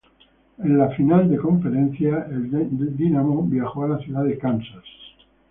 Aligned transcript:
En 0.57 0.77
la 0.79 0.89
final 0.95 1.29
de 1.29 1.37
conferencia, 1.37 2.25
el 2.31 2.97
Dynamo 2.97 3.43
viajó 3.43 3.83
a 3.85 3.89
la 3.89 3.99
ciudad 3.99 4.23
de 4.23 4.35
Kansas. 4.39 4.83